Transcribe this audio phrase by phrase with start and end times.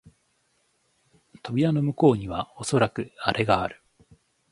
[1.43, 3.83] 扉の向こうにはおそらくアレがある